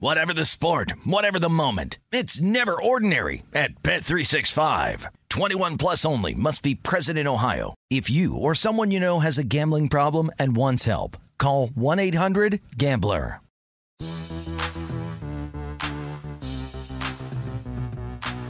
[0.00, 1.98] Whatever the sport, whatever the moment.
[2.12, 5.06] It's never ordinary at Bet365.
[5.28, 7.74] 21 plus only must be present in Ohio.
[7.90, 13.40] If you or someone you know has a gambling problem and wants help, call 1-800-GAMBLER.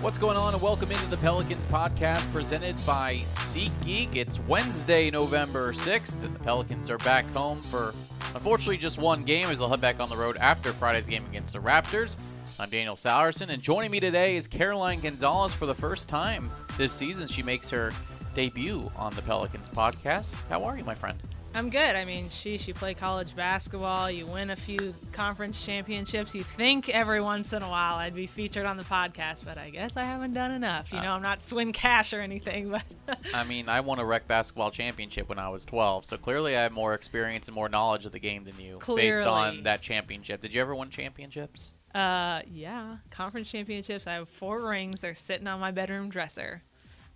[0.02, 4.16] What's going on, and welcome into the Pelicans podcast presented by SeatGeek.
[4.16, 7.94] It's Wednesday, November 6th, and the Pelicans are back home for
[8.34, 11.52] unfortunately just one game as they'll head back on the road after Friday's game against
[11.52, 12.16] the Raptors.
[12.60, 16.92] I'm Daniel Sallerson, and joining me today is Caroline Gonzalez for the first time this
[16.92, 17.28] season.
[17.28, 17.92] She makes her
[18.34, 20.36] debut on the Pelicans podcast.
[20.48, 21.18] How are you, my friend?
[21.54, 21.96] I'm good.
[21.96, 26.34] I mean, sheesh, you play college basketball, you win a few conference championships.
[26.34, 29.70] You think every once in a while I'd be featured on the podcast, but I
[29.70, 30.92] guess I haven't done enough.
[30.92, 34.28] You know, I'm not Swin Cash or anything, but I mean, I won a rec
[34.28, 38.04] basketball championship when I was 12, so clearly I have more experience and more knowledge
[38.04, 40.42] of the game than you based on that championship.
[40.42, 41.72] Did you ever win championships?
[41.94, 44.06] uh, yeah, conference championships.
[44.06, 45.00] I have four rings.
[45.00, 46.62] They're sitting on my bedroom dresser.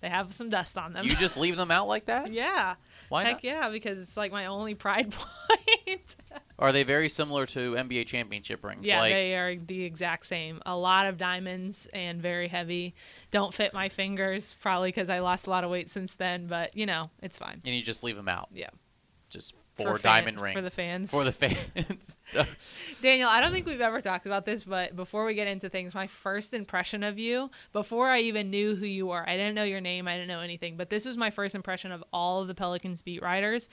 [0.03, 1.07] They have some dust on them.
[1.07, 2.33] You just leave them out like that?
[2.33, 2.75] yeah.
[3.09, 3.45] Why Heck not?
[3.45, 5.13] yeah, because it's like my only pride
[5.47, 6.17] point.
[6.59, 8.85] Are they very similar to NBA championship rings?
[8.85, 10.61] Yeah, like, they are the exact same.
[10.67, 12.95] A lot of diamonds and very heavy.
[13.31, 16.47] Don't fit my fingers, probably because I lost a lot of weight since then.
[16.47, 17.61] But you know, it's fine.
[17.65, 18.49] and you just leave them out.
[18.53, 18.71] Yeah.
[19.29, 21.11] Just For fan- diamond rings for the fans.
[21.11, 22.17] For the fans.
[23.03, 25.95] Daniel, I don't think we've ever talked about this, but before we get into things,
[25.95, 29.65] my first impression of you, before I even knew who you were, I didn't know
[29.65, 32.49] your name, I didn't know anything, but this was my first impression of all of
[32.49, 33.71] the Pelicans beat writers.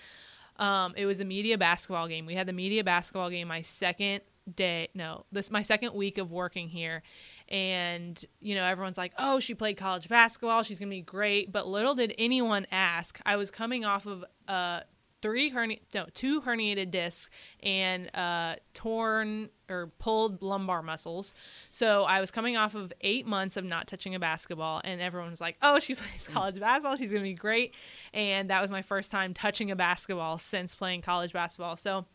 [0.57, 2.25] Um, it was a media basketball game.
[2.25, 4.21] We had the media basketball game my second
[4.55, 7.03] day, no, this my second week of working here,
[7.47, 10.63] and you know everyone's like, "Oh, she played college basketball.
[10.63, 13.19] She's gonna be great." But little did anyone ask.
[13.25, 14.81] I was coming off of uh,
[15.21, 17.29] three herni- no two herniated discs
[17.61, 21.33] and uh, torn or pulled lumbar muscles.
[21.71, 25.29] So I was coming off of eight months of not touching a basketball, and everyone
[25.29, 26.95] was like, "Oh, she plays college basketball.
[26.95, 27.75] She's gonna be great."
[28.13, 31.77] And that was my first time touching a basketball since playing college basketball.
[31.77, 32.05] So.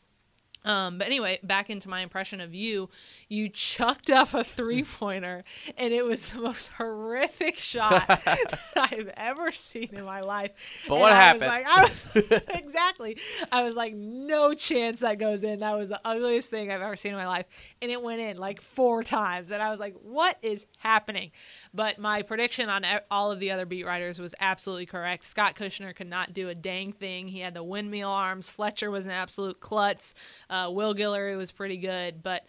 [0.64, 2.88] Um, but anyway, back into my impression of you,
[3.28, 5.44] you chucked up a three pointer,
[5.76, 10.52] and it was the most horrific shot that I've ever seen in my life.
[10.88, 11.42] But And what I happened?
[11.42, 13.18] Was like, I was exactly.
[13.52, 15.60] I was like, no chance that goes in.
[15.60, 17.46] That was the ugliest thing I've ever seen in my life,
[17.82, 21.30] and it went in like four times, and I was like, what is happening?
[21.74, 25.24] But my prediction on all of the other beat writers was absolutely correct.
[25.24, 27.28] Scott Kushner could not do a dang thing.
[27.28, 28.50] He had the windmill arms.
[28.50, 30.14] Fletcher was an absolute klutz.
[30.48, 32.44] Uh, Uh, will Guillory was pretty good, but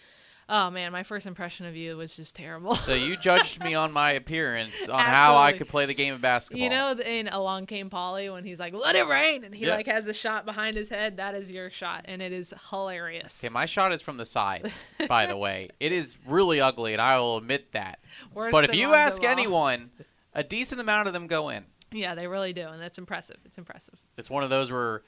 [0.47, 2.75] oh man, my first impression of you was just terrible.
[2.75, 6.21] so you judged me on my appearance, on how I could play the game of
[6.21, 6.63] basketball.
[6.63, 9.75] You know, in Along Came Polly, when he's like, "Let it rain," and he Yeah.
[9.75, 11.17] like has the shot behind his head.
[11.17, 13.43] That is your shot, and it is hilarious.
[13.43, 14.71] Okay, my shot is from the side,
[15.07, 15.69] by the way.
[15.79, 17.99] It is really ugly, and I will admit that.
[18.33, 19.89] Worse but if you ask anyone,
[20.33, 21.65] a decent amount of them go in.
[21.91, 23.37] yeah, they really do, and that's impressive.
[23.45, 23.95] It's impressive.
[24.17, 25.01] It's one of those where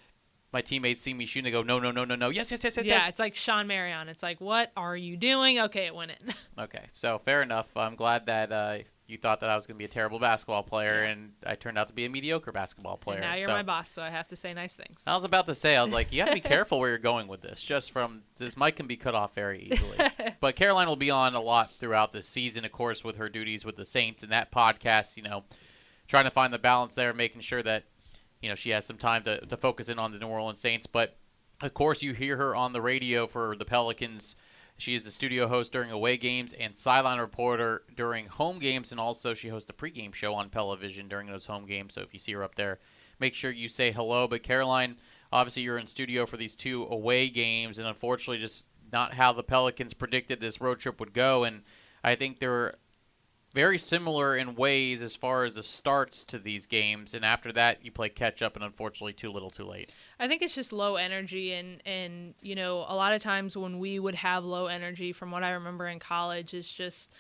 [0.53, 2.77] my teammates see me shooting, they go, no, no, no, no, no, yes, yes, yes,
[2.77, 3.09] yes, yeah, yes.
[3.09, 4.07] it's like Shawn Marion.
[4.07, 5.59] It's like, what are you doing?
[5.59, 6.33] Okay, it went in.
[6.59, 7.69] Okay, so fair enough.
[7.75, 10.63] I'm glad that uh, you thought that I was going to be a terrible basketball
[10.63, 13.19] player, and I turned out to be a mediocre basketball player.
[13.19, 13.53] and now you're so.
[13.53, 15.03] my boss, so I have to say nice things.
[15.05, 16.97] I was about to say, I was like, you have to be careful where you're
[16.97, 17.61] going with this.
[17.61, 19.97] Just from this mic can be cut off very easily.
[20.39, 23.63] but Caroline will be on a lot throughout the season, of course, with her duties
[23.63, 25.15] with the Saints and that podcast.
[25.15, 25.43] You know,
[26.07, 27.83] trying to find the balance there, making sure that
[28.41, 30.87] you know she has some time to, to focus in on the New Orleans Saints.
[30.87, 31.17] But
[31.61, 34.35] of course, you hear her on the radio for the Pelicans.
[34.79, 38.99] She is the studio host during away games and sideline reporter during home games, and
[38.99, 41.95] also she hosts a pregame show on Television during those home games.
[41.95, 42.79] So if you see her up there,
[43.19, 44.27] make sure you say hello.
[44.27, 44.97] But Caroline,
[45.31, 49.43] obviously you're in studio for these two away games, and unfortunately, just not how the
[49.43, 51.43] Pelicans predicted this road trip would go.
[51.43, 51.63] And
[52.03, 52.75] I think they're
[53.57, 57.83] very similar in ways as far as the starts to these games, and after that,
[57.83, 59.95] you play catch up, and unfortunately, too little, too late.
[60.19, 63.79] I think it's just low energy and and you know a lot of times when
[63.79, 67.11] we would have low energy from what I remember in college is just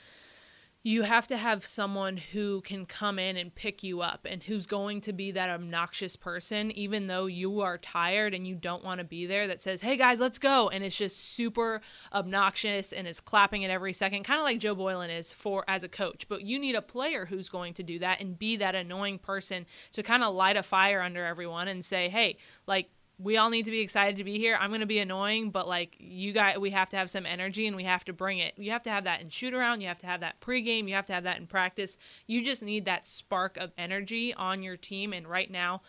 [0.87, 4.65] you have to have someone who can come in and pick you up and who's
[4.65, 8.97] going to be that obnoxious person even though you are tired and you don't want
[8.97, 10.69] to be there that says hey guys let's go.
[10.69, 11.81] And it's just super
[12.13, 15.83] obnoxious and is clapping at every second kind of like joe boylan is for as
[15.83, 16.25] a coach.
[16.29, 19.65] But you need a player who's going to do that and be that annoying person
[19.91, 23.65] to kind of light a fire under everyone and say hey like we all need
[23.65, 24.57] to be excited to be here.
[24.59, 27.65] I'm going to be annoying, but like you guys, we have to have some energy
[27.65, 28.53] and we have to bring it.
[28.57, 29.81] You have to have that in shoot around.
[29.81, 30.87] You have to have that pregame.
[30.87, 31.97] You have to have that in practice.
[32.27, 35.13] You just need that spark of energy on your team.
[35.13, 35.81] And right now,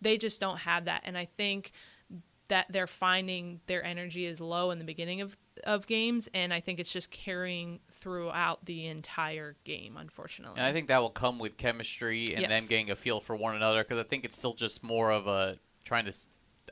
[0.00, 1.02] they just don't have that.
[1.04, 1.72] And I think
[2.48, 6.28] that they're finding their energy is low in the beginning of, of games.
[6.32, 10.58] And I think it's just carrying throughout the entire game, unfortunately.
[10.58, 12.48] And I think that will come with chemistry and Yes.
[12.48, 15.26] them getting a feel for one another because I think it's still just more of
[15.26, 16.12] a trying to,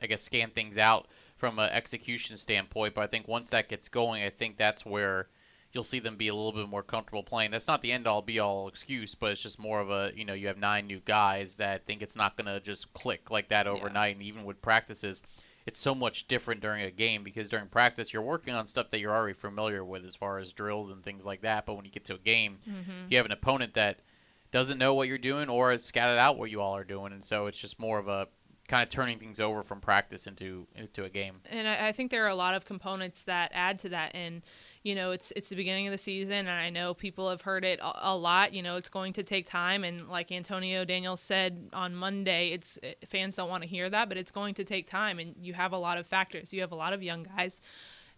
[0.01, 1.07] I guess, scan things out
[1.37, 2.95] from an execution standpoint.
[2.95, 5.27] But I think once that gets going, I think that's where
[5.75, 7.51] you'll see them be a little bit more comfortable playing.
[7.51, 10.25] That's not the end all be all excuse, but it's just more of a you
[10.25, 13.49] know you have nine new guys that think it's not going to just click like
[13.49, 14.15] that overnight.
[14.15, 15.21] And even with practices,
[15.65, 18.99] it's so much different during a game because during practice you're working on stuff that
[18.99, 21.65] you're already familiar with as far as drills and things like that.
[21.65, 23.07] But when you get to a game, mm-hmm.
[23.09, 23.99] you have an opponent that
[24.51, 27.25] doesn't know what you're doing or has scattered out what you all are doing, and
[27.25, 28.27] so it's just more of a
[28.67, 31.41] kind of turning things over from practice into into a game.
[31.49, 34.15] and I, I think there are a lot of components that add to that.
[34.15, 34.41] And
[34.83, 37.65] you know it's it's the beginning of the season and i know people have heard
[37.65, 39.83] it a, a lot you know it's going to take time.
[39.83, 42.77] And like antonio daniels said on monday it's
[43.07, 45.19] fans don't want to hear that but it's going to take time.
[45.19, 46.53] And you have a lot of factors.
[46.53, 47.61] You have a lot of young guys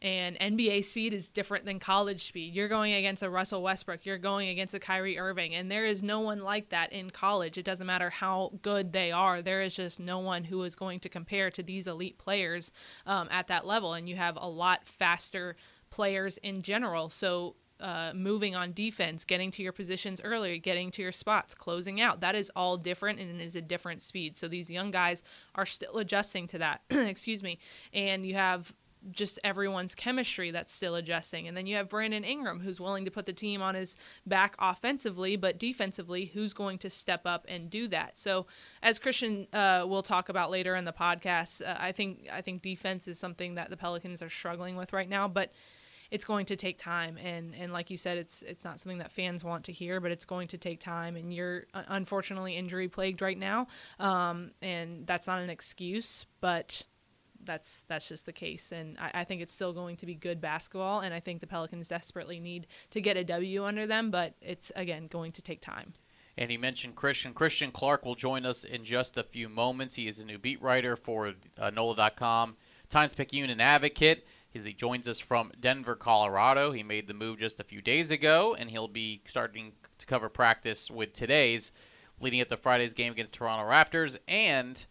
[0.01, 2.53] and NBA speed is different than college speed.
[2.53, 6.03] You're going against a Russell Westbrook, you're going against a Kyrie Irving, and there is
[6.03, 7.57] no one like that in college.
[7.57, 10.99] It doesn't matter how good they are, there is just no one who is going
[10.99, 12.71] to compare to these elite players
[13.05, 13.93] um, at that level.
[13.93, 15.55] And you have a lot faster
[15.89, 17.09] players in general.
[17.09, 22.01] So uh, moving on defense, getting to your positions earlier, getting to your spots, closing
[22.01, 22.21] out.
[22.21, 24.37] That is all different and it is a different speed.
[24.37, 25.23] So these young guys
[25.55, 26.81] are still adjusting to that.
[26.89, 27.59] Excuse me.
[27.93, 28.73] And you have
[29.11, 31.47] just everyone's chemistry that's still adjusting.
[31.47, 34.55] And then you have Brandon Ingram, who's willing to put the team on his back
[34.59, 38.17] offensively, but defensively, who's going to step up and do that.
[38.17, 38.47] So,
[38.81, 42.61] as Christian uh, will talk about later in the podcast, uh, I think I think
[42.61, 45.51] defense is something that the Pelicans are struggling with right now, but
[46.11, 49.11] it's going to take time and and like you said it's it's not something that
[49.11, 52.87] fans want to hear but it's going to take time and you're uh, unfortunately injury
[52.87, 53.67] plagued right now
[53.99, 56.85] um, and that's not an excuse but
[57.47, 60.39] that's that's just the case and I, I think it's still going to be good
[60.39, 64.35] basketball and i think the pelicans desperately need to get a w under them but
[64.41, 65.93] it's again going to take time
[66.37, 67.33] And he mentioned Christian.
[67.33, 69.95] Christian Clark will join us in just a few moments.
[69.95, 72.55] He is a new beat writer for uh, NOLA.com,
[72.89, 74.27] Times Picayune and Advocate.
[74.53, 76.71] As he joins us from Denver, Colorado.
[76.71, 80.29] He made the move just a few days ago, and he'll be starting to cover
[80.29, 81.71] practice with today's,
[82.19, 84.17] leading up to Friday's game against Toronto Raptors.
[84.27, 84.83] And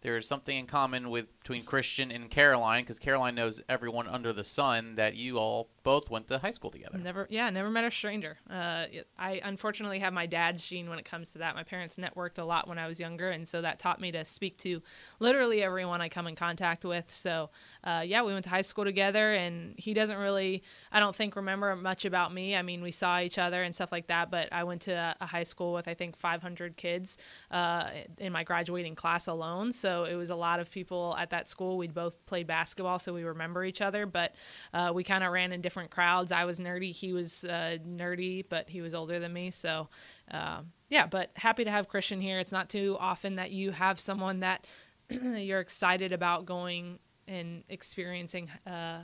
[0.00, 4.44] there's something in common with between Christian and Caroline, because Caroline knows everyone under the
[4.44, 6.98] sun that you all both went to high school together.
[6.98, 8.36] Never, yeah, never met a stranger.
[8.50, 8.84] Uh,
[9.18, 11.54] I unfortunately have my dad's gene when it comes to that.
[11.54, 14.26] My parents networked a lot when I was younger, and so that taught me to
[14.26, 14.82] speak to
[15.20, 17.10] literally everyone I come in contact with.
[17.10, 17.48] So,
[17.82, 20.62] uh, yeah, we went to high school together, and he doesn't really,
[20.92, 22.54] I don't think, remember much about me.
[22.54, 25.16] I mean, we saw each other and stuff like that, but I went to a,
[25.22, 27.16] a high school with I think 500 kids
[27.50, 29.72] uh, in my graduating class alone.
[29.72, 31.76] So it was a lot of people at that school.
[31.78, 34.34] We'd both played basketball, so we remember each other, but
[34.72, 36.32] uh, we kind of ran in different crowds.
[36.32, 39.50] I was nerdy, he was uh, nerdy, but he was older than me.
[39.50, 39.88] So,
[40.30, 42.38] uh, yeah, but happy to have Christian here.
[42.38, 44.66] It's not too often that you have someone that
[45.10, 48.50] you're excited about going and experiencing.
[48.66, 49.00] Uh,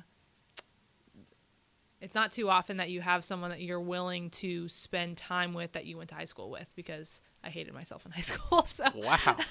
[2.01, 5.73] it's not too often that you have someone that you're willing to spend time with
[5.73, 8.65] that you went to high school with because I hated myself in high school.
[8.67, 9.37] So, Wow.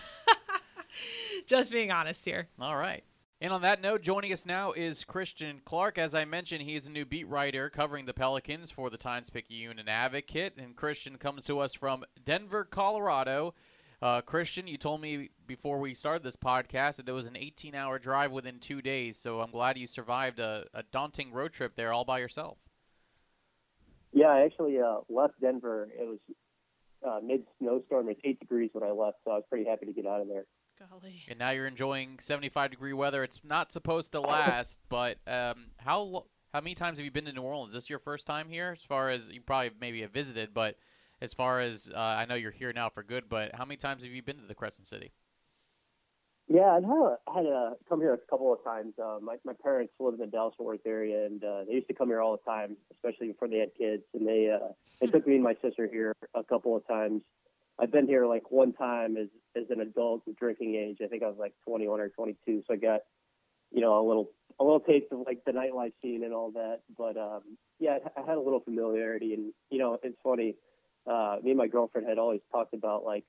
[1.47, 2.47] just being honest here.
[2.59, 3.03] All right.
[3.41, 5.97] And on that note, joining us now is Christian Clark.
[5.97, 9.29] As I mentioned, he is a new beat writer covering the Pelicans for the Times
[9.29, 10.53] Picayune and Advocate.
[10.57, 13.53] And Christian comes to us from Denver, Colorado.
[14.01, 17.75] Uh, Christian, you told me before we started this podcast that it was an 18
[17.75, 19.17] hour drive within two days.
[19.17, 22.57] So I'm glad you survived a, a daunting road trip there all by yourself.
[24.13, 25.89] Yeah, I actually uh, left Denver.
[25.99, 26.19] It was
[27.05, 28.07] uh, mid snowstorm.
[28.09, 30.27] It's eight degrees when I left, so I was pretty happy to get out of
[30.29, 30.45] there.
[30.89, 31.23] Golly.
[31.27, 33.23] And now you're enjoying 75 degree weather.
[33.23, 37.25] It's not supposed to last, but um, how lo- how many times have you been
[37.25, 37.69] to New Orleans?
[37.69, 38.75] Is this your first time here?
[38.77, 40.77] As far as you probably maybe have visited, but
[41.21, 44.03] as far as uh, I know you're here now for good, but how many times
[44.03, 45.11] have you been to the Crescent City?
[46.47, 48.93] Yeah, I've had a, had a come here a couple of times.
[49.01, 51.87] Uh, my my parents live in the Dallas Fort Worth area, and uh, they used
[51.87, 54.03] to come here all the time, especially before they had kids.
[54.13, 57.21] And they uh, they took me and my sister here a couple of times.
[57.79, 60.97] I've been here like one time as as an adult drinking age.
[61.03, 63.01] I think I was like 21 or 22, so I got
[63.71, 66.79] you know a little a little taste of like the nightlife scene and all that.
[66.97, 67.41] But um,
[67.79, 70.55] yeah, I had a little familiarity, and you know it's funny.
[71.05, 73.25] Uh, me and my girlfriend had always talked about like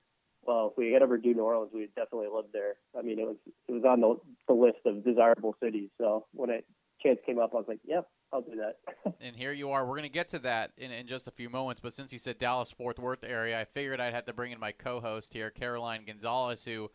[0.46, 2.74] well, if we ever do New Orleans, we would definitely live there.
[2.98, 3.36] I mean, it was
[3.68, 5.90] it was on the, the list of desirable cities.
[5.98, 6.60] So when a
[7.04, 9.14] chance came up, I was like, yep, I'll do that.
[9.20, 9.84] and here you are.
[9.84, 11.80] We're going to get to that in, in just a few moments.
[11.80, 14.60] But since you said Dallas Fort Worth area, I figured I'd have to bring in
[14.60, 16.90] my co-host here, Caroline Gonzalez, who.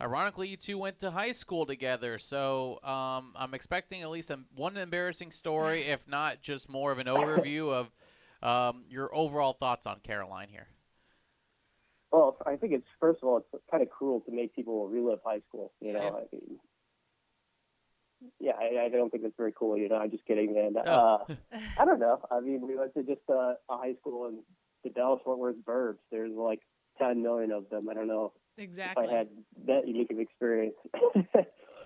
[0.00, 4.40] Ironically, you two went to high school together, so um, I'm expecting at least a,
[4.56, 7.92] one embarrassing story, if not just more of an overview of
[8.42, 10.66] um, your overall thoughts on Caroline here.
[12.10, 15.20] Well, I think it's first of all, it's kind of cruel to make people relive
[15.24, 15.72] high school.
[15.80, 16.08] You know, Yeah.
[16.08, 16.58] I mean,
[18.40, 19.76] yeah, I, I don't think that's very cool.
[19.76, 20.74] You know, I'm just kidding, man.
[20.86, 20.90] Oh.
[21.28, 21.34] Uh,
[21.78, 22.20] I don't know.
[22.30, 24.38] I mean, we went to just uh, a high school in
[24.84, 25.98] the Dallas Fort Worth burbs.
[26.10, 26.60] There's like
[26.98, 27.88] 10 million of them.
[27.88, 29.04] I don't know Exactly.
[29.04, 29.28] if I had
[29.66, 30.74] that unique of experience.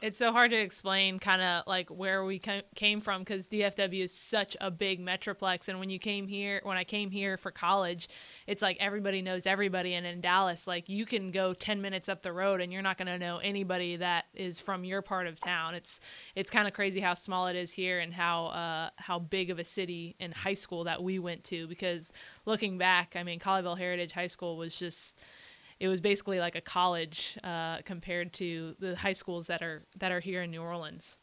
[0.03, 2.41] it's so hard to explain kind of like where we
[2.75, 5.69] came from because DFW is such a big metroplex.
[5.69, 8.09] And when you came here, when I came here for college,
[8.47, 9.95] it's like everybody knows everybody.
[9.95, 12.99] And in Dallas, like you can go 10 minutes up the road and you're not
[12.99, 15.75] going to know anybody that is from your part of town.
[15.75, 16.01] It's
[16.35, 19.59] it's kind of crazy how small it is here and how uh, how big of
[19.59, 21.67] a city and high school that we went to.
[21.67, 22.13] Because
[22.45, 25.19] looking back, I mean, Colleyville Heritage High School was just
[25.81, 30.13] it was basically like a college uh, compared to the high schools that are that
[30.13, 31.19] are here in New Orleans.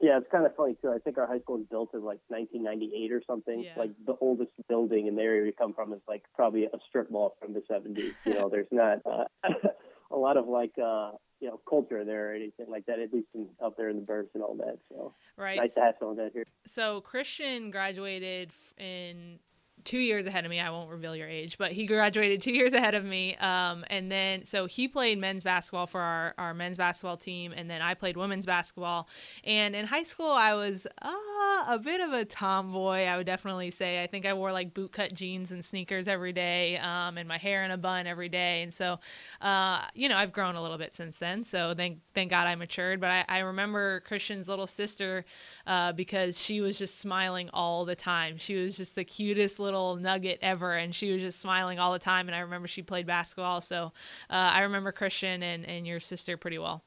[0.00, 0.90] yeah, it's kind of funny too.
[0.90, 3.62] I think our high school was built in like 1998 or something.
[3.62, 3.72] Yeah.
[3.76, 7.10] Like the oldest building in the area we come from is like probably a strip
[7.10, 8.12] mall from the 70s.
[8.24, 9.24] You know, there's not uh,
[10.10, 12.98] a lot of like uh, you know culture there or anything like that.
[12.98, 14.78] At least in, up there in the burbs and all that.
[14.88, 15.58] So Right.
[15.58, 16.44] nice to have some of that here.
[16.66, 19.38] So Christian graduated in
[19.86, 20.60] two years ahead of me.
[20.60, 23.36] I won't reveal your age, but he graduated two years ahead of me.
[23.36, 27.70] Um, and then so he played men's basketball for our, our men's basketball team, and
[27.70, 29.08] then I played women's basketball.
[29.44, 33.04] And in high school, I was uh, a bit of a tomboy.
[33.04, 34.02] I would definitely say.
[34.02, 37.64] I think I wore like bootcut jeans and sneakers every day, um, and my hair
[37.64, 38.62] in a bun every day.
[38.62, 38.98] And so,
[39.40, 41.44] uh, you know, I've grown a little bit since then.
[41.44, 43.00] So thank thank God I matured.
[43.00, 45.24] But I, I remember Christian's little sister
[45.66, 48.36] uh, because she was just smiling all the time.
[48.36, 51.98] She was just the cutest little nugget ever, and she was just smiling all the
[51.98, 52.28] time.
[52.28, 53.92] And I remember she played basketball, so
[54.30, 56.82] uh, I remember Christian and, and your sister pretty well.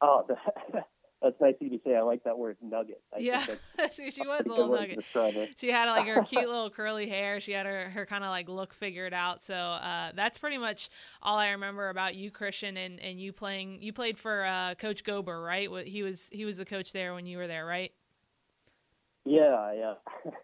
[0.00, 0.26] Oh,
[1.24, 1.96] that's nice of you to say.
[1.96, 3.00] I like that word nugget.
[3.14, 3.46] I yeah,
[3.90, 5.02] she, she was a little nugget.
[5.56, 7.40] She had like her cute little curly hair.
[7.40, 9.42] She had her, her kind of like look figured out.
[9.42, 10.90] So uh, that's pretty much
[11.22, 13.82] all I remember about you, Christian, and, and you playing.
[13.82, 15.68] You played for uh, Coach Gober, right?
[15.86, 17.92] He was he was the coach there when you were there, right?
[19.24, 19.94] Yeah, yeah.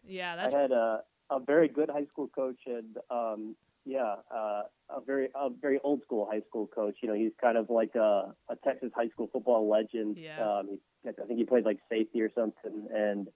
[0.07, 3.55] Yeah, that's I had a a very good high school coach and um
[3.87, 6.97] yeah, uh, a very a very old school high school coach.
[7.03, 10.17] You know, he's kind of like a, a Texas high school football legend.
[10.19, 10.59] Yeah.
[10.59, 13.29] Um, he, I think he played like safety or something, and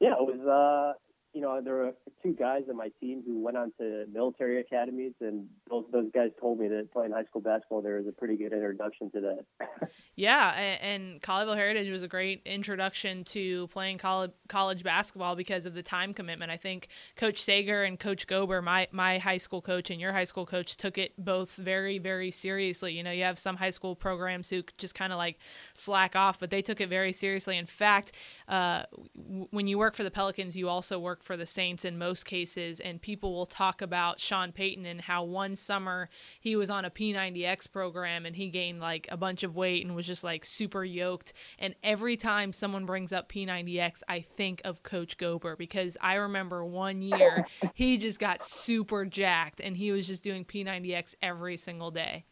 [0.00, 0.40] yeah, it was.
[0.40, 0.98] Uh,
[1.36, 5.12] you know, there were two guys on my team who went on to military academies,
[5.20, 8.36] and those those guys told me that playing high school basketball there was a pretty
[8.36, 9.44] good introduction to that.
[10.18, 15.74] Yeah, and Colleyville Heritage was a great introduction to playing college college basketball because of
[15.74, 16.50] the time commitment.
[16.50, 20.24] I think Coach Sager and Coach Gober, my my high school coach and your high
[20.24, 22.94] school coach, took it both very very seriously.
[22.94, 25.38] You know, you have some high school programs who just kind of like
[25.74, 27.58] slack off, but they took it very seriously.
[27.58, 28.12] In fact,
[28.48, 31.98] uh, w- when you work for the Pelicans, you also work for the Saints in
[31.98, 36.08] most cases, and people will talk about Sean Payton and how one summer
[36.40, 39.94] he was on a P90X program and he gained like a bunch of weight and
[39.94, 41.32] was just like super yoked.
[41.58, 46.64] And every time someone brings up P90X, I think of Coach Gober because I remember
[46.64, 51.90] one year he just got super jacked and he was just doing P90X every single
[51.90, 52.24] day.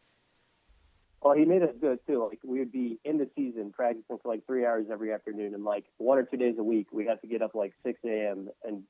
[1.25, 2.23] Well, he made us do it too.
[2.29, 5.65] Like we would be in the season practicing for like three hours every afternoon, and
[5.65, 8.51] like one or two days a week, we have to get up like 6 a.m.
[8.63, 8.83] and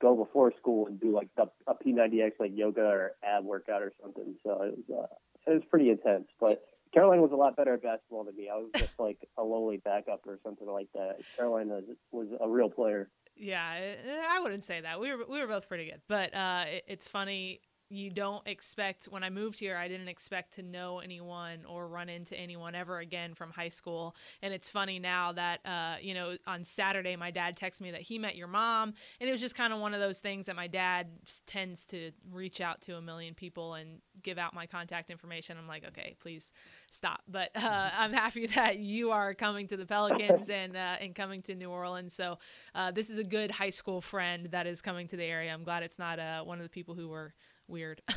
[0.00, 3.92] go before school and do like the, a P90X like yoga or ab workout or
[4.02, 4.34] something.
[4.44, 6.26] So it was uh, it was pretty intense.
[6.38, 8.50] But Caroline was a lot better at basketball than me.
[8.52, 11.16] I was just like a lowly backup or something like that.
[11.38, 13.08] Caroline was, was a real player.
[13.34, 15.00] Yeah, I- I wouldn't say that.
[15.00, 17.62] We were we were both pretty good, but uh, it, it's funny.
[17.90, 22.08] You don't expect when I moved here, I didn't expect to know anyone or run
[22.08, 24.14] into anyone ever again from high school.
[24.42, 28.02] And it's funny now that uh, you know on Saturday my dad texted me that
[28.02, 30.56] he met your mom, and it was just kind of one of those things that
[30.56, 31.08] my dad
[31.46, 35.56] tends to reach out to a million people and give out my contact information.
[35.58, 36.52] I'm like, okay, please
[36.90, 37.22] stop.
[37.28, 41.42] But uh, I'm happy that you are coming to the Pelicans and uh, and coming
[41.42, 42.14] to New Orleans.
[42.14, 42.38] So
[42.74, 45.52] uh, this is a good high school friend that is coming to the area.
[45.52, 47.32] I'm glad it's not uh, one of the people who were
[47.68, 48.02] weird.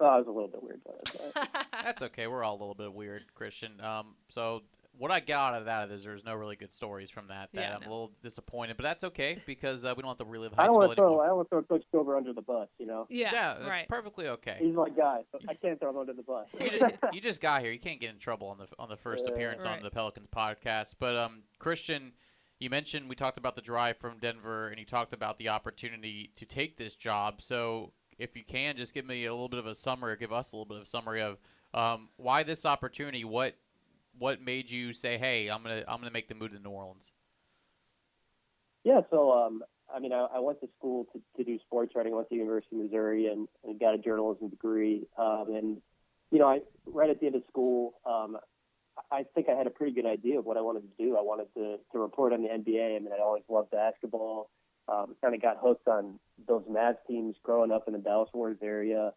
[0.00, 1.66] Oh, I was a little bit weird about it.
[1.84, 2.26] That's okay.
[2.26, 3.80] We're all a little bit weird, Christian.
[3.80, 4.62] Um, so
[4.98, 7.50] what I got out of that is there's no really good stories from that.
[7.54, 7.86] That Yeah, I'm no.
[7.86, 10.66] a little disappointed, but that's okay because uh, we don't have to relive high I
[10.66, 11.24] don't school want to throw anymore.
[11.24, 12.68] I don't want to throw Coach Silver under the bus.
[12.80, 13.88] You know, yeah, yeah, right.
[13.88, 14.56] perfectly okay.
[14.60, 15.20] he's my guy.
[15.30, 16.48] So I can't throw him under the bus.
[16.58, 17.70] you, just, you just got here.
[17.70, 20.26] You can't get in trouble on the on the first Uh, appearance on the Pelicans
[20.26, 20.96] podcast.
[20.98, 22.12] But um, Christian,
[22.62, 26.30] you mentioned we talked about the drive from Denver, and you talked about the opportunity
[26.36, 27.42] to take this job.
[27.42, 30.32] So if you can, just give me a little bit of a summary, or give
[30.32, 31.38] us a little bit of a summary of
[31.74, 33.24] um, why this opportunity.
[33.24, 33.56] What
[34.16, 37.10] what made you say, "Hey, I'm gonna I'm gonna make the move to New Orleans"?
[38.84, 42.12] Yeah, so um, I mean, I, I went to school to, to do sports writing.
[42.12, 45.06] I went to University of Missouri and, and got a journalism degree.
[45.18, 45.82] Um, and
[46.30, 48.38] you know, I right at the end of school, um,
[49.10, 51.16] I think I had a pretty good idea of what I wanted to do.
[51.16, 52.96] I wanted to to report on the NBA.
[52.96, 54.50] I mean, I always loved basketball.
[54.88, 56.18] Um, kind of got hooked on
[56.48, 59.12] those Mavs teams growing up in the Dallas Wars area.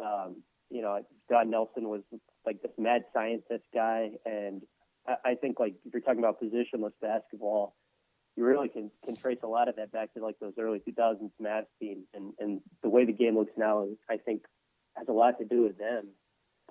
[0.00, 2.00] Um, you know, Don Nelson was
[2.46, 4.62] like this mad scientist guy, and
[5.06, 7.74] I, I think like if you're talking about positionless basketball,
[8.36, 11.30] you really can can trace a lot of that back to like those early 2000s
[11.40, 14.42] Mavs teams, and and the way the game looks now, I think
[14.96, 16.08] has a lot to do with them.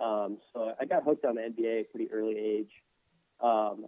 [0.01, 2.71] Um, so I got hooked on the NBA at a pretty early age.
[3.41, 3.85] Um,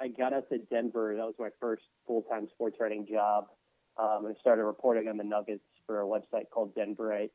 [0.00, 1.14] I got out to Denver.
[1.16, 3.46] That was my first full time sports writing job.
[3.98, 7.30] Um, I started reporting on the Nuggets for a website called Denverite.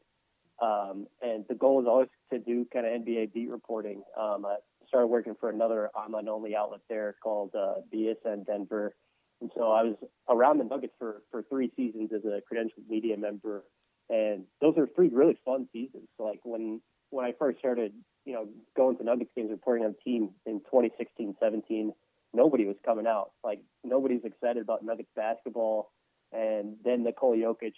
[0.62, 4.04] Um, and the goal was always to do kind of NBA beat reporting.
[4.20, 8.94] Um, I started working for another online only outlet there called uh, BSN Denver.
[9.42, 9.96] And so I was
[10.30, 13.64] around the Nuggets for, for three seasons as a credentialed media member.
[14.10, 16.08] And those are three really fun seasons.
[16.18, 16.82] So like when,
[17.12, 17.94] when I first started,
[18.26, 21.94] you know, going to Nuggets games, reporting on the team in 2016, 17,
[22.34, 23.32] nobody was coming out.
[23.44, 25.92] Like nobody's excited about Nuggets basketball.
[26.32, 27.74] And then Nikola Jokic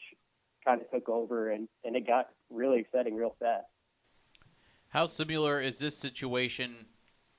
[0.63, 3.65] kind of took over and, and it got really exciting real fast.
[4.89, 6.85] How similar is this situation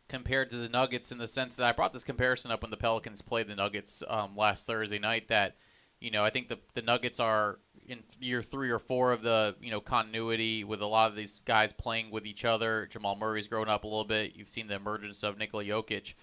[0.09, 2.77] compared to the Nuggets in the sense that I brought this comparison up when the
[2.77, 5.29] Pelicans played the Nuggets um, last Thursday night?
[5.29, 5.57] That
[6.01, 9.57] you know I think the the Nuggets are in year three or four of the
[9.61, 12.87] you know continuity with a lot of these guys playing with each other.
[12.91, 14.35] Jamal Murray's grown up a little bit.
[14.35, 16.15] You've seen the emergence of Nikola Jokic.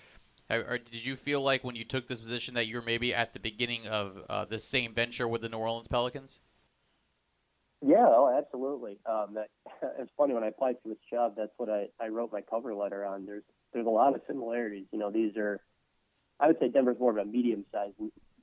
[0.49, 3.31] Or did you feel like when you took this position that you were maybe at
[3.31, 6.41] the beginning of uh, this same venture with the New Orleans Pelicans?
[7.81, 8.99] Yeah, oh, absolutely.
[9.05, 9.47] Um, that,
[9.99, 11.35] it's funny when I applied for this job.
[11.37, 13.25] That's what I, I wrote my cover letter on.
[13.25, 14.85] There's there's a lot of similarities.
[14.91, 15.61] You know, these are
[16.41, 17.93] I would say Denver's more of a medium-sized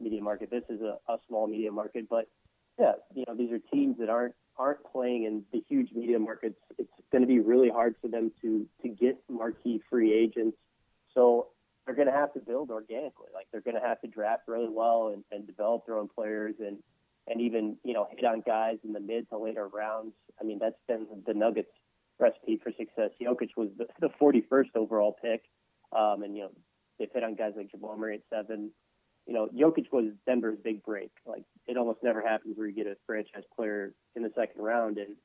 [0.01, 0.51] media market.
[0.51, 2.29] This is a, a small media market, but
[2.79, 6.57] yeah, you know, these are teams that aren't aren't playing in the huge media markets.
[6.79, 10.57] It's going to be really hard for them to to get marquee free agents.
[11.15, 11.49] So
[11.85, 13.29] they're going to have to build organically.
[13.35, 16.55] Like they're going to have to draft really well and, and develop their own players
[16.61, 16.79] and
[17.27, 20.13] and even you know hit on guys in the mid to later rounds.
[20.41, 21.71] I mean, that's been the Nuggets'
[22.21, 23.11] recipe for success.
[23.21, 25.43] Jokic was the, the 41st overall pick,
[25.97, 26.51] um, and you know
[26.99, 28.71] they've hit on guys like Jamal Murray at seven.
[29.27, 31.11] You know, Jokic was Denver's big break.
[31.27, 34.99] Like it almost never happens where you get a franchise player in the second round,
[34.99, 35.17] and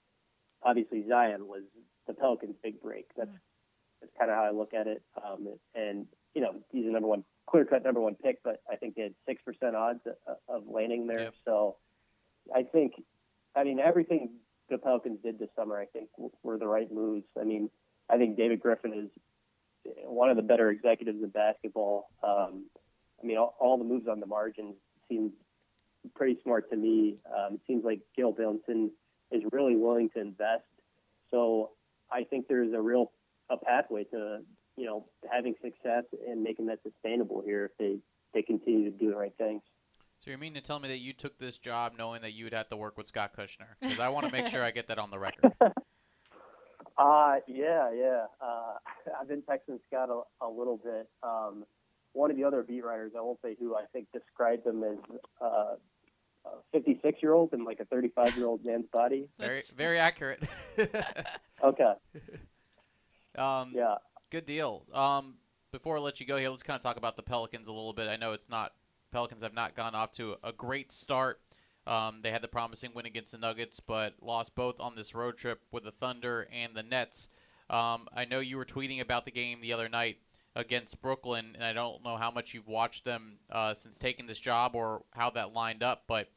[0.62, 1.64] obviously Zion was
[2.08, 3.08] the Pelicans' big break.
[3.18, 3.32] That's
[4.02, 5.02] that's kind of how I look at it.
[5.24, 6.06] Um, and
[6.36, 9.04] you know, he's a number one, clear cut number one pick, but I think they
[9.04, 11.22] had six percent odds of, of landing there.
[11.22, 11.34] Yep.
[11.46, 11.78] So
[12.54, 12.94] I think,
[13.56, 14.32] I mean, everything
[14.70, 16.10] the Pelicans did this summer, I think,
[16.42, 17.26] were the right moves.
[17.40, 17.70] I mean,
[18.10, 19.10] I think David Griffin is
[20.06, 22.10] one of the better executives in basketball.
[22.24, 22.66] Um,
[23.22, 24.76] I mean, all, all the moves on the margins
[25.10, 25.32] seem
[26.16, 27.18] pretty smart to me.
[27.28, 28.92] Um, it seems like Gil Billington
[29.32, 30.64] is really willing to invest.
[31.32, 31.72] So
[32.12, 33.12] I think there's a real
[33.50, 34.40] a pathway to
[34.78, 37.98] you know having success and making that sustainable here if they
[38.34, 39.62] they continue to do the right things.
[40.20, 42.54] So you mean to tell me that you took this job knowing that you would
[42.54, 43.76] have to work with Scott Kushner?
[43.82, 45.52] Because I want to make sure I get that on the record.
[46.98, 48.26] Uh, yeah, yeah.
[48.42, 48.74] Uh,
[49.22, 51.10] I've been texting Scott a, a little bit.
[51.22, 51.66] Um,
[52.14, 54.98] one of the other beat writers, I won't say who, I think described him as
[55.42, 55.76] uh,
[56.46, 59.28] a 56 year old in like a 35 year old man's body.
[59.40, 60.44] Very, very accurate.
[61.64, 61.94] Okay,
[63.38, 63.96] um, yeah.
[64.32, 64.86] Good deal.
[64.94, 65.36] Um,
[65.72, 67.94] before I let you go here, let's kind of talk about the Pelicans a little
[67.94, 68.08] bit.
[68.08, 68.74] I know it's not
[69.12, 71.40] Pelicans have not gone off to a great start.
[71.86, 75.38] Um, they had the promising win against the Nuggets, but lost both on this road
[75.38, 77.28] trip with the Thunder and the Nets.
[77.70, 80.18] Um, I know you were tweeting about the game the other night
[80.56, 84.40] against Brooklyn, and I don't know how much you've watched them uh, since taking this
[84.40, 86.30] job or how that lined up, but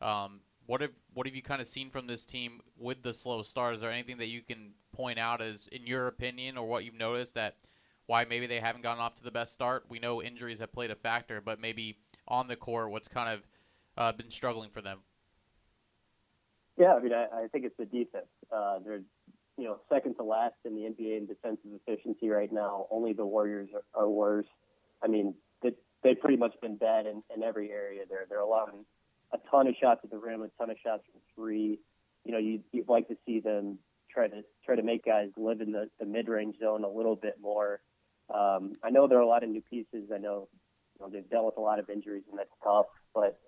[0.00, 3.42] um, what have what have you kind of seen from this team with the slow
[3.42, 3.74] start?
[3.74, 6.94] Is there anything that you can point out as, in your opinion, or what you've
[6.94, 7.56] noticed that
[8.06, 9.84] why maybe they haven't gotten off to the best start?
[9.88, 13.42] We know injuries have played a factor, but maybe on the court, what's kind of
[13.96, 14.98] uh, been struggling for them?
[16.78, 18.26] Yeah, I mean, I, I think it's the defense.
[18.50, 19.02] Uh, they're,
[19.58, 22.86] you know, second to last in the NBA in defensive efficiency right now.
[22.90, 24.46] Only the Warriors are, are worse.
[25.02, 28.02] I mean, they, they've pretty much been bad in, in every area.
[28.08, 28.84] They're they're allowing
[29.32, 31.78] a ton of shots at the rim, a ton of shots from three.
[32.24, 33.78] You know, you, you'd like to see them
[34.10, 37.16] try to try to make guys live in the, the mid range zone a little
[37.16, 37.80] bit more.
[38.32, 40.10] Um, I know there are a lot of new pieces.
[40.14, 40.48] I know,
[40.98, 42.86] you know they've dealt with a lot of injuries, and that's tough.
[43.14, 43.38] But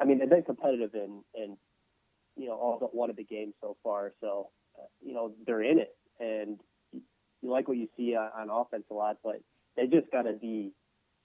[0.00, 1.56] I mean, they've been competitive in in
[2.36, 4.12] you know all but one of the games so far.
[4.20, 6.60] So uh, you know they're in it, and
[6.92, 9.40] you, like what you see on, on offense a lot, but
[9.76, 10.72] they just got to be,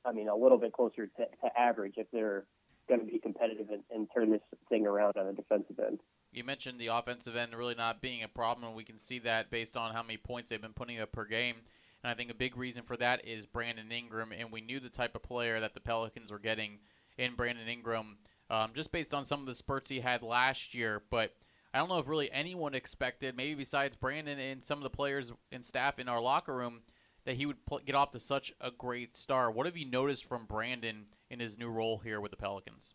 [0.06, 2.46] I mean, a little bit closer to, to average if they're
[2.88, 6.00] going to be competitive and, and turn this thing around on the defensive end.
[6.32, 9.50] You mentioned the offensive end really not being a problem, and we can see that
[9.50, 11.56] based on how many points they've been putting up per game.
[12.04, 14.90] And I think a big reason for that is Brandon Ingram, and we knew the
[14.90, 16.80] type of player that the Pelicans were getting
[17.18, 18.18] in Brandon Ingram
[18.50, 21.02] um, just based on some of the spurts he had last year.
[21.10, 21.36] But
[21.74, 25.32] I don't know if really anyone expected, maybe besides Brandon and some of the players
[25.52, 26.82] and staff in our locker room,
[27.26, 29.54] that he would pl- get off to such a great start.
[29.54, 32.94] What have you noticed from Brandon in his new role here with the Pelicans?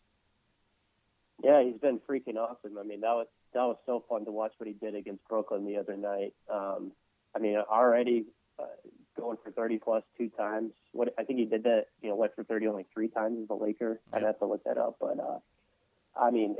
[1.43, 2.77] Yeah, he's been freaking awesome.
[2.79, 5.65] I mean, that was that was so fun to watch what he did against Brooklyn
[5.65, 6.33] the other night.
[6.51, 6.91] Um,
[7.35, 8.25] I mean, already
[8.57, 8.65] uh,
[9.17, 10.71] going for 30 plus two times.
[10.91, 13.49] What I think he did that, you know, went for 30 only three times as
[13.49, 13.99] a Laker.
[14.09, 14.17] Yeah.
[14.17, 15.39] I'd have to look that up, but uh,
[16.19, 16.57] I mean,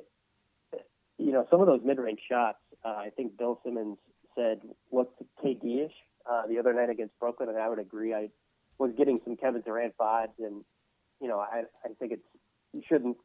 [1.17, 2.57] you know, some of those mid-range shots.
[2.83, 3.97] Uh, I think Bill Simmons
[4.35, 4.61] said
[4.91, 5.93] looked KD-ish
[6.29, 8.13] uh, the other night against Brooklyn, and I would agree.
[8.13, 8.29] I
[8.77, 10.63] was getting some Kevin Durant vibes, and
[11.21, 12.27] you know, I I think it's
[12.73, 13.17] you shouldn't.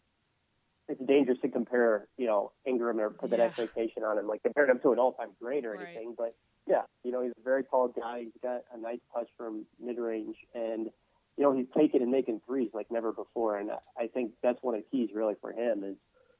[0.90, 3.46] It's dangerous to compare, you know, Ingram or put that yeah.
[3.46, 5.86] expectation on him, like compare him to an all-time great or right.
[5.86, 6.14] anything.
[6.16, 6.34] But
[6.68, 8.20] yeah, you know, he's a very tall guy.
[8.20, 10.90] He's got a nice touch from mid-range, and
[11.36, 13.58] you know, he's taking and making threes like never before.
[13.58, 15.96] And I think that's one of the keys really for him is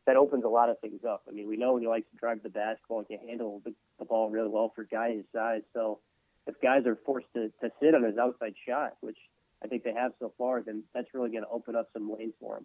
[0.06, 1.22] that opens a lot of things up.
[1.28, 4.04] I mean, we know he likes to drive the basketball and can handle the, the
[4.04, 5.62] ball really well for a guy his size.
[5.72, 6.00] So
[6.46, 9.18] if guys are forced to, to sit on his outside shot, which
[9.62, 12.34] I think they have so far, then that's really going to open up some lanes
[12.40, 12.64] for him.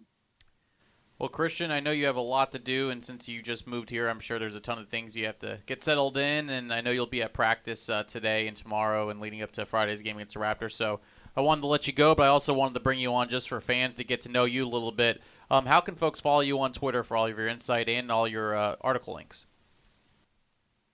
[1.18, 3.90] Well, Christian, I know you have a lot to do, and since you just moved
[3.90, 6.50] here, I'm sure there's a ton of things you have to get settled in.
[6.50, 9.64] And I know you'll be at practice uh, today and tomorrow, and leading up to
[9.64, 10.72] Friday's game against the Raptors.
[10.72, 10.98] So
[11.36, 13.48] I wanted to let you go, but I also wanted to bring you on just
[13.48, 15.22] for fans to get to know you a little bit.
[15.50, 18.26] Um, how can folks follow you on Twitter for all of your insight and all
[18.26, 19.46] your uh, article links?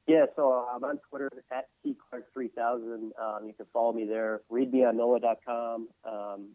[0.07, 3.11] Yeah, so uh, I'm on Twitter at cclark3000.
[3.19, 4.43] Um, you can follow me there.
[4.51, 5.89] Read me on NOLA.com.
[6.05, 6.49] Um,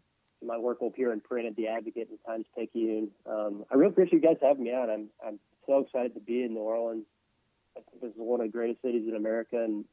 [0.44, 3.10] my work will appear in print at The Advocate and Times Picayune.
[3.26, 4.90] Um, I really appreciate you guys having me out.
[4.90, 7.04] I'm, I'm so excited to be in New Orleans.
[7.76, 9.84] I think this is one of the greatest cities in America, and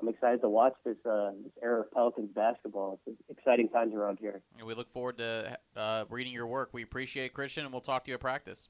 [0.00, 3.00] I'm excited to watch this, uh, this era of Pelicans basketball.
[3.06, 4.42] It's exciting times around here.
[4.58, 6.70] And we look forward to uh, reading your work.
[6.72, 8.68] We appreciate Christian, and we'll talk to you at practice.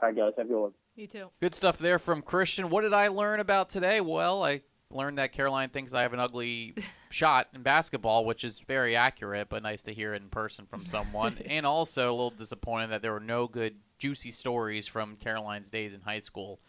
[0.00, 0.32] All right, guys.
[0.36, 0.72] Have a good one.
[0.96, 1.30] You too.
[1.40, 2.70] Good stuff there from Christian.
[2.70, 4.00] What did I learn about today?
[4.00, 6.74] Well, I learned that Caroline thinks I have an ugly
[7.14, 11.38] shot in basketball, which is very accurate, but nice to hear in person from someone.
[11.46, 15.94] and also a little disappointed that there were no good, juicy stories from Caroline's days
[15.94, 16.60] in high school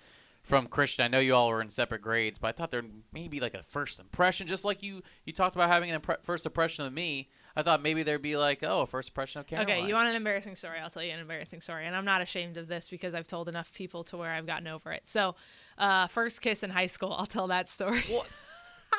[0.43, 1.03] from Christian.
[1.03, 3.55] I know you all were in separate grades, but I thought there may be like
[3.55, 6.93] a first impression, just like you you talked about having a impre- first impression of
[6.93, 7.29] me.
[7.55, 9.77] I thought maybe there'd be like, oh, a first impression of Caroline.
[9.77, 10.77] Okay, you want an embarrassing story?
[10.79, 13.49] I'll tell you an embarrassing story, and I'm not ashamed of this because I've told
[13.49, 15.03] enough people to where I've gotten over it.
[15.05, 15.35] So,
[15.77, 18.01] uh, first kiss in high school, I'll tell that story.
[18.09, 18.27] What?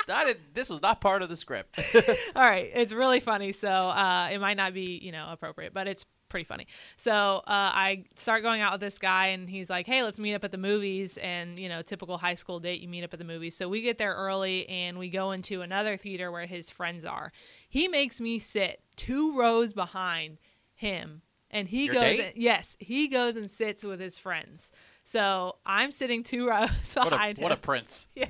[0.07, 1.79] Did, this was not part of the script.
[2.37, 5.87] All right, it's really funny, so uh, it might not be you know appropriate, but
[5.89, 6.67] it's pretty funny.
[6.97, 10.35] So uh, I start going out with this guy, and he's like, "Hey, let's meet
[10.35, 13.19] up at the movies." And you know, typical high school date, you meet up at
[13.19, 13.57] the movies.
[13.57, 17.33] So we get there early, and we go into another theater where his friends are.
[17.69, 20.39] He makes me sit two rows behind
[20.75, 22.17] him, and he Your goes.
[22.17, 22.33] date?
[22.37, 24.73] yes, he goes and sits with his friends.
[25.07, 28.09] So I'm sitting two rows What a, behind what a prince.
[28.17, 28.27] yeah,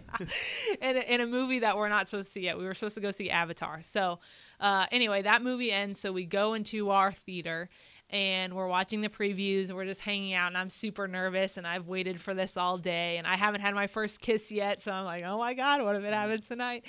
[0.83, 2.59] in a, in a movie that we're not supposed to see yet.
[2.59, 3.81] We were supposed to go see Avatar.
[3.83, 4.19] So,
[4.61, 5.99] uh, anyway, that movie ends.
[5.99, 7.71] So we go into our theater
[8.11, 10.49] and we're watching the previews and we're just hanging out.
[10.49, 13.75] And I'm super nervous and I've waited for this all day and I haven't had
[13.75, 14.83] my first kiss yet.
[14.83, 16.85] So I'm like, oh my god, what if it happens tonight?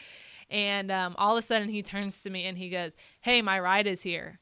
[0.50, 3.58] And um, all of a sudden he turns to me and he goes, "Hey, my
[3.58, 4.40] ride is here."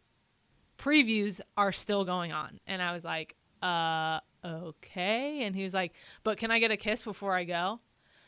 [0.79, 5.93] Previews are still going on, and I was like, uh okay and he was like
[6.23, 7.79] but can i get a kiss before i go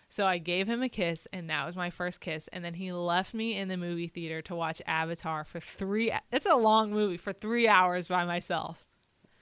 [0.10, 2.92] so i gave him a kiss and that was my first kiss and then he
[2.92, 7.18] left me in the movie theater to watch avatar for three it's a long movie
[7.18, 8.86] for three hours by myself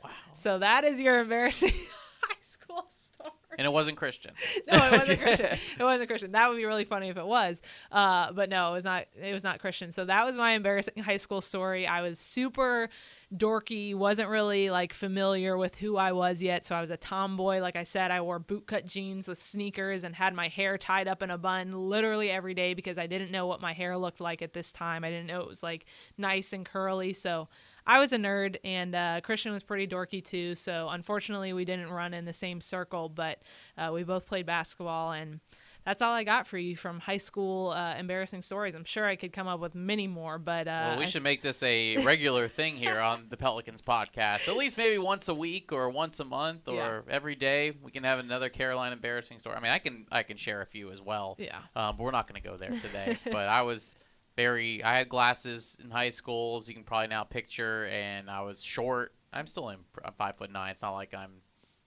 [0.03, 0.09] Wow.
[0.33, 1.71] so that is your embarrassing
[2.21, 3.31] high school story.
[3.57, 4.33] And it wasn't Christian.
[4.71, 5.57] no, it wasn't Christian.
[5.79, 6.31] It wasn't Christian.
[6.33, 7.61] That would be really funny if it was.
[7.91, 9.05] Uh, but no, it was not.
[9.19, 9.93] It was not Christian.
[9.93, 11.87] So that was my embarrassing high school story.
[11.87, 12.89] I was super
[13.37, 13.95] dorky.
[13.95, 16.65] wasn't really like familiar with who I was yet.
[16.65, 17.59] So I was a tomboy.
[17.59, 21.23] Like I said, I wore bootcut jeans with sneakers and had my hair tied up
[21.23, 24.41] in a bun literally every day because I didn't know what my hair looked like
[24.41, 25.03] at this time.
[25.03, 25.85] I didn't know it was like
[26.17, 27.13] nice and curly.
[27.13, 27.47] So
[27.87, 30.55] I was a nerd, and uh, Christian was pretty dorky too.
[30.55, 33.39] So unfortunately, we didn't run in the same circle, but
[33.77, 35.39] uh, we both played basketball, and
[35.85, 38.73] that's all I got for you from high school uh, embarrassing stories.
[38.75, 41.41] I'm sure I could come up with many more, but uh, well, we should make
[41.41, 44.47] this a regular thing here on the Pelicans podcast.
[44.47, 47.01] At least maybe once a week or once a month or Yeah.
[47.13, 49.55] every day we can have another Caroline embarrassing story.
[49.55, 51.35] I mean, I can I can share a few as well.
[51.39, 51.57] Yeah.
[51.75, 53.17] Um, but we're not going to go there today.
[53.25, 53.95] but I was
[54.35, 58.41] very I had glasses in high school, as you can probably now picture, and I
[58.41, 59.13] was short.
[59.31, 60.71] I'm still in I'm five foot nine.
[60.71, 61.31] It's not like I'm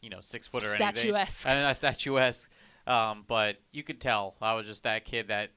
[0.00, 0.86] you know six foot or anything.
[0.94, 1.48] Statuesque.
[1.48, 2.48] I'm not statuesque.
[2.88, 5.50] Um, but you could tell I was just that kid that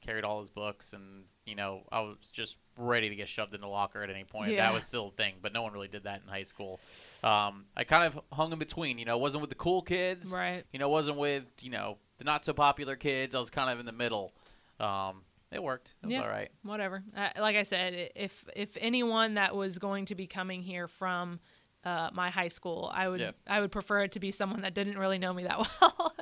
[0.00, 3.60] carried all his books and you know I was just ready to get shoved in
[3.62, 4.50] the locker at any point.
[4.52, 4.66] Yeah.
[4.66, 6.80] That was still a thing, but no one really did that in high school.
[7.22, 8.98] Um, I kind of hung in between.
[8.98, 10.30] You know, wasn't with the cool kids.
[10.32, 10.64] Right.
[10.72, 13.34] You know, wasn't with you know the not so popular kids.
[13.34, 14.32] I was kind of in the middle.
[14.78, 15.94] Um, it worked.
[16.02, 16.22] It was Yeah.
[16.22, 16.50] all right.
[16.64, 17.02] whatever.
[17.16, 21.40] Uh, like I said, if if anyone that was going to be coming here from
[21.84, 23.30] uh, my high school, I would Yeah.
[23.46, 26.12] I would prefer it to be someone that didn't really know me that well.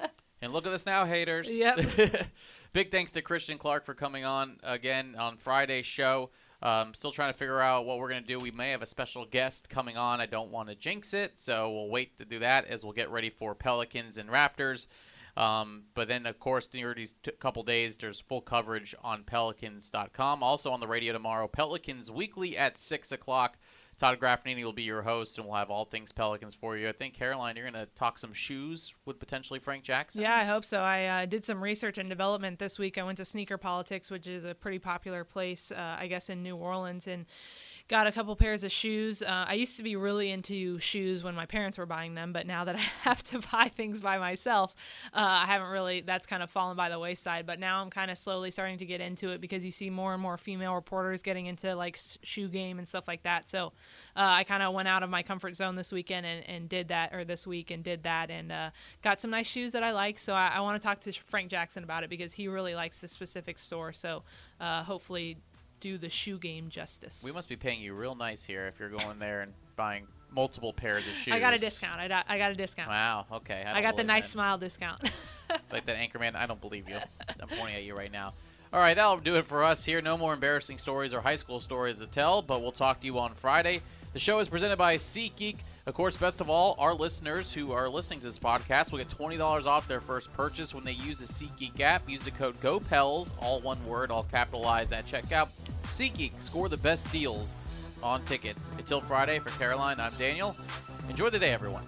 [0.42, 1.48] And look at us now, haters.
[1.48, 1.80] Yep.
[2.72, 6.30] Big thanks to Christian Clark for coming on again on Friday's show.
[6.60, 8.40] Um, still trying to figure out what we're going to do.
[8.40, 10.20] We may have a special guest coming on.
[10.20, 13.10] I don't want to jinx it, so we'll wait to do that as we'll get
[13.10, 14.86] ready for Pelicans and Raptors.
[15.36, 20.42] Um, but then, of course, near these t- couple days, there's full coverage on Pelicans.com.
[20.42, 23.58] Also on the radio tomorrow, Pelicans Weekly at 6 o'clock.
[24.02, 26.88] Todd Graffagnini will be your host, and we'll have all things Pelicans for you.
[26.88, 30.22] I think, Caroline, you're going to talk some shoes with potentially Frank Jackson.
[30.22, 30.80] Yeah, I hope so.
[30.80, 32.98] I uh, did some research and development this week.
[32.98, 36.42] I went to Sneaker Politics, which is a pretty popular place, uh, I guess, in
[36.42, 37.26] New Orleans, and
[37.88, 39.22] got a couple pairs of shoes.
[39.22, 42.46] Uh, I used to be really into shoes when my parents were buying them, but
[42.46, 44.74] now that I have to buy things by myself,
[45.12, 46.00] uh, I haven't really.
[46.00, 47.46] That's kind of fallen by the wayside.
[47.46, 50.12] But now I'm kind of slowly starting to get into it because you see more
[50.12, 53.48] and more female reporters getting into like shoe game and stuff like that.
[53.48, 53.68] So
[54.16, 56.88] uh, I kind of went out of my comfort zone this weekend and, and did
[56.88, 58.70] that, or this week and did that, and uh,
[59.02, 60.18] got some nice shoes that I like.
[60.18, 62.98] So I, I want to talk to Frank Jackson about it because he really likes
[62.98, 63.92] this specific store.
[63.92, 64.22] So
[64.60, 65.38] uh, hopefully,
[65.82, 67.22] do the shoe game justice.
[67.24, 70.72] We must be paying you real nice here if you're going there and buying multiple
[70.72, 71.34] pairs of shoes.
[71.34, 72.00] I got a discount.
[72.00, 72.88] I got, I got a discount.
[72.88, 73.26] Wow.
[73.32, 73.64] Okay.
[73.66, 74.32] I, don't got the nice that.
[74.32, 75.10] smile discount.
[75.70, 76.34] Like that Anchorman.
[76.34, 76.96] I don't believe you.
[77.28, 78.32] I'm pointing at you right now.
[78.72, 80.00] All right, that'll do it for us here.
[80.00, 83.18] No more embarrassing stories or high school stories to tell, but we'll talk to you
[83.18, 83.82] on Friday.
[84.14, 85.56] The show is presented by SeatGeek.
[85.84, 89.08] Of course, best of all, our listeners who are listening to this podcast will get
[89.08, 92.08] $20 off their first purchase when they use the SeatGeek app.
[92.08, 95.48] Use the code GOPELS, all one word, all capitalized at checkout.
[95.86, 97.56] SeatGeek, score the best deals
[98.00, 98.70] on tickets.
[98.78, 100.54] Until Friday, for Caroline, I'm Daniel.
[101.08, 101.84] Enjoy the day, everyone.